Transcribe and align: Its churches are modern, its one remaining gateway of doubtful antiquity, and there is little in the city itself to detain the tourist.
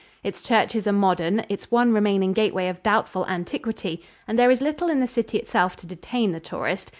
Its 0.23 0.41
churches 0.41 0.87
are 0.87 0.91
modern, 0.93 1.45
its 1.47 1.69
one 1.69 1.93
remaining 1.93 2.33
gateway 2.33 2.67
of 2.67 2.81
doubtful 2.81 3.23
antiquity, 3.27 4.01
and 4.27 4.39
there 4.39 4.49
is 4.49 4.59
little 4.59 4.89
in 4.89 4.99
the 4.99 5.07
city 5.07 5.37
itself 5.37 5.75
to 5.75 5.85
detain 5.85 6.31
the 6.31 6.39
tourist. 6.39 6.89